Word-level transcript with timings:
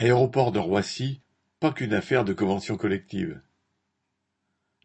Aéroport 0.00 0.52
de 0.52 0.60
Roissy, 0.60 1.22
pas 1.58 1.72
qu'une 1.72 1.92
affaire 1.92 2.24
de 2.24 2.32
convention 2.32 2.76
collective. 2.76 3.40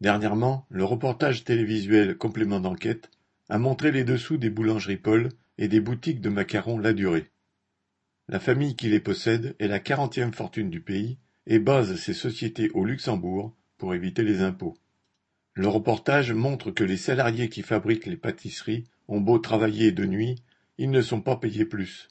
Dernièrement, 0.00 0.64
le 0.70 0.84
reportage 0.84 1.44
télévisuel 1.44 2.16
Complément 2.16 2.60
d'enquête 2.60 3.10
a 3.50 3.58
montré 3.58 3.92
les 3.92 4.04
dessous 4.04 4.38
des 4.38 4.48
boulangeries 4.48 4.96
Paul 4.96 5.28
et 5.58 5.68
des 5.68 5.80
boutiques 5.80 6.22
de 6.22 6.30
macarons 6.30 6.78
La 6.78 6.94
Durée. 6.94 7.30
La 8.30 8.40
famille 8.40 8.74
qui 8.74 8.88
les 8.88 9.00
possède 9.00 9.54
est 9.58 9.68
la 9.68 9.80
quarantième 9.80 10.32
fortune 10.32 10.70
du 10.70 10.80
pays 10.80 11.18
et 11.46 11.58
base 11.58 11.94
ses 11.96 12.14
sociétés 12.14 12.70
au 12.70 12.86
Luxembourg 12.86 13.54
pour 13.76 13.92
éviter 13.92 14.22
les 14.22 14.40
impôts. 14.40 14.78
Le 15.52 15.68
reportage 15.68 16.32
montre 16.32 16.70
que 16.70 16.84
les 16.84 16.96
salariés 16.96 17.50
qui 17.50 17.60
fabriquent 17.60 18.06
les 18.06 18.16
pâtisseries 18.16 18.84
ont 19.08 19.20
beau 19.20 19.38
travailler 19.38 19.92
de 19.92 20.06
nuit, 20.06 20.36
ils 20.78 20.90
ne 20.90 21.02
sont 21.02 21.20
pas 21.20 21.36
payés 21.36 21.66
plus. 21.66 22.08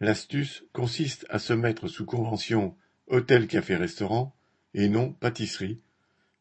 L'astuce 0.00 0.64
consiste 0.72 1.26
à 1.28 1.38
se 1.38 1.52
mettre 1.52 1.86
sous 1.86 2.06
convention 2.06 2.74
hôtel-café-restaurant 3.08 4.34
et 4.72 4.88
non 4.88 5.12
pâtisserie, 5.12 5.82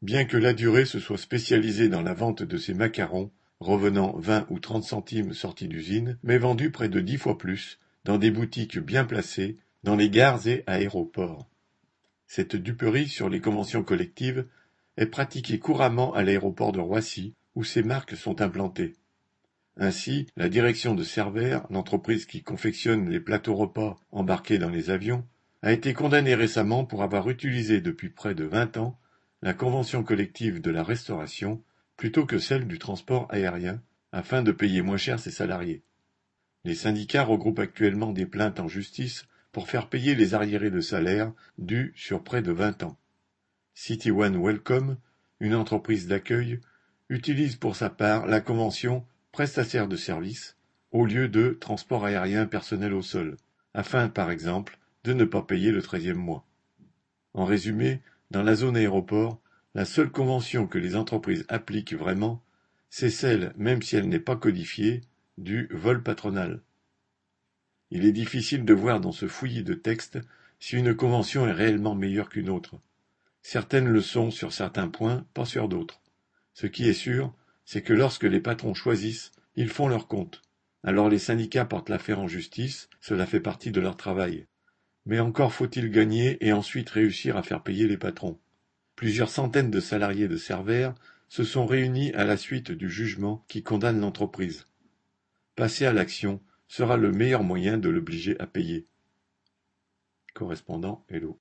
bien 0.01 0.23
que 0.23 0.37
la 0.37 0.53
durée 0.53 0.85
se 0.85 0.99
soit 0.99 1.17
spécialisée 1.17 1.89
dans 1.89 2.01
la 2.01 2.13
vente 2.13 2.41
de 2.41 2.57
ces 2.57 2.73
macarons, 2.73 3.31
revenant 3.59 4.17
vingt 4.17 4.47
ou 4.49 4.59
trente 4.59 4.85
centimes 4.85 5.33
sortis 5.33 5.67
d'usine, 5.67 6.17
mais 6.23 6.37
vendus 6.37 6.71
près 6.71 6.87
de 6.87 7.01
dix 7.01 7.17
fois 7.17 7.37
plus, 7.37 7.79
dans 8.05 8.17
des 8.17 8.31
boutiques 8.31 8.79
bien 8.79 9.03
placées, 9.03 9.57
dans 9.83 9.97
les 9.97 10.09
gares 10.09 10.47
et 10.47 10.63
aéroports. 10.65 11.49
Cette 12.27 12.55
duperie 12.55 13.09
sur 13.09 13.27
les 13.27 13.41
conventions 13.41 13.83
collectives 13.83 14.45
est 14.95 15.07
pratiquée 15.07 15.59
couramment 15.59 16.13
à 16.13 16.23
l'aéroport 16.23 16.71
de 16.71 16.79
Roissy, 16.79 17.33
où 17.55 17.63
ces 17.65 17.83
marques 17.83 18.15
sont 18.15 18.41
implantées. 18.41 18.95
Ainsi, 19.81 20.27
la 20.35 20.49
direction 20.49 20.93
de 20.93 21.03
Cervère, 21.03 21.65
l'entreprise 21.69 22.25
qui 22.25 22.43
confectionne 22.43 23.09
les 23.09 23.21
plateaux 23.21 23.55
repas 23.55 23.95
embarqués 24.11 24.57
dans 24.57 24.69
les 24.69 24.89
avions, 24.89 25.25
a 25.61 25.71
été 25.71 25.93
condamnée 25.93 26.35
récemment 26.35 26.83
pour 26.83 27.01
avoir 27.01 27.29
utilisé 27.29 27.79
depuis 27.79 28.09
près 28.09 28.35
de 28.35 28.43
vingt 28.43 28.75
ans 28.75 28.99
la 29.41 29.53
convention 29.53 30.03
collective 30.03 30.59
de 30.59 30.69
la 30.69 30.83
restauration 30.83 31.63
plutôt 31.95 32.25
que 32.25 32.39
celle 32.39 32.67
du 32.67 32.77
transport 32.77 33.27
aérien, 33.29 33.81
afin 34.11 34.41
de 34.41 34.51
payer 34.51 34.81
moins 34.81 34.97
cher 34.97 35.17
ses 35.17 35.31
salariés. 35.31 35.81
Les 36.65 36.75
syndicats 36.75 37.23
regroupent 37.23 37.59
actuellement 37.59 38.11
des 38.11 38.25
plaintes 38.25 38.59
en 38.59 38.67
justice 38.67 39.27
pour 39.53 39.69
faire 39.69 39.87
payer 39.87 40.13
les 40.13 40.33
arriérés 40.33 40.71
de 40.71 40.81
salaire 40.81 41.31
dus 41.57 41.93
sur 41.95 42.21
près 42.21 42.41
de 42.41 42.51
vingt 42.51 42.83
ans. 42.83 42.97
City 43.75 44.11
One 44.11 44.35
Welcome, 44.43 44.97
une 45.39 45.55
entreprise 45.55 46.07
d'accueil, 46.07 46.59
utilise 47.07 47.55
pour 47.55 47.77
sa 47.77 47.89
part 47.89 48.27
la 48.27 48.41
convention 48.41 49.05
prestataire 49.31 49.87
de 49.87 49.95
services 49.95 50.57
au 50.91 51.05
lieu 51.05 51.27
de 51.27 51.57
transport 51.59 52.05
aérien 52.05 52.45
personnel 52.45 52.93
au 52.93 53.01
sol, 53.01 53.37
afin, 53.73 54.09
par 54.09 54.31
exemple, 54.31 54.79
de 55.03 55.13
ne 55.13 55.25
pas 55.25 55.43
payer 55.43 55.71
le 55.71 55.81
treizième 55.81 56.17
mois. 56.17 56.45
En 57.33 57.45
résumé, 57.45 58.01
dans 58.31 58.43
la 58.43 58.55
zone 58.55 58.77
aéroport, 58.77 59.39
la 59.75 59.85
seule 59.85 60.09
convention 60.09 60.67
que 60.67 60.79
les 60.79 60.95
entreprises 60.95 61.45
appliquent 61.47 61.93
vraiment, 61.93 62.43
c'est 62.89 63.11
celle, 63.11 63.53
même 63.55 63.81
si 63.81 63.95
elle 63.95 64.09
n'est 64.09 64.19
pas 64.19 64.35
codifiée, 64.35 65.01
du 65.37 65.69
vol 65.71 66.03
patronal. 66.03 66.61
Il 67.91 68.05
est 68.05 68.11
difficile 68.11 68.65
de 68.65 68.73
voir 68.73 68.99
dans 68.99 69.11
ce 69.11 69.27
fouillis 69.27 69.63
de 69.63 69.73
textes 69.73 70.19
si 70.59 70.75
une 70.75 70.95
convention 70.95 71.47
est 71.47 71.53
réellement 71.53 71.95
meilleure 71.95 72.29
qu'une 72.29 72.49
autre. 72.49 72.75
Certaines 73.41 73.87
le 73.87 74.01
sont 74.01 74.31
sur 74.31 74.51
certains 74.53 74.89
points, 74.89 75.25
pas 75.33 75.45
sur 75.45 75.69
d'autres. 75.69 76.01
Ce 76.53 76.67
qui 76.67 76.89
est 76.89 76.93
sûr, 76.93 77.33
c'est 77.71 77.83
que 77.83 77.93
lorsque 77.93 78.23
les 78.23 78.39
patrons 78.39 78.73
choisissent, 78.73 79.31
ils 79.55 79.69
font 79.69 79.87
leur 79.87 80.07
compte. 80.07 80.41
Alors 80.83 81.07
les 81.07 81.19
syndicats 81.19 81.65
portent 81.65 81.89
l'affaire 81.89 82.19
en 82.19 82.27
justice, 82.27 82.89
cela 82.99 83.27
fait 83.27 83.39
partie 83.39 83.69
de 83.69 83.79
leur 83.79 83.95
travail. 83.95 84.47
Mais 85.05 85.19
encore 85.19 85.53
faut-il 85.53 85.91
gagner 85.91 86.43
et 86.43 86.51
ensuite 86.51 86.89
réussir 86.89 87.37
à 87.37 87.43
faire 87.43 87.61
payer 87.61 87.87
les 87.87 87.99
patrons. 87.99 88.39
Plusieurs 88.95 89.29
centaines 89.29 89.69
de 89.69 89.79
salariés 89.79 90.27
de 90.27 90.35
Cervère 90.35 90.95
se 91.27 91.43
sont 91.43 91.67
réunis 91.67 92.11
à 92.13 92.25
la 92.25 92.37
suite 92.37 92.71
du 92.71 92.89
jugement 92.89 93.45
qui 93.47 93.61
condamne 93.61 94.01
l'entreprise. 94.01 94.65
Passer 95.55 95.85
à 95.85 95.93
l'action 95.93 96.41
sera 96.67 96.97
le 96.97 97.11
meilleur 97.11 97.43
moyen 97.43 97.77
de 97.77 97.89
l'obliger 97.89 98.35
à 98.39 98.47
payer. 98.47 98.87
Correspondant 100.33 101.05
Hello. 101.07 101.37